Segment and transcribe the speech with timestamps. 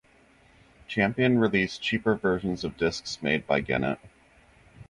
[0.87, 3.99] Champion released cheaper versions of discs made by Gennett.